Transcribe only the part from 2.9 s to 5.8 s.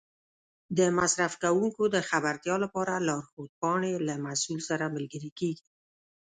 لارښود پاڼې له محصول سره ملګري کېږي.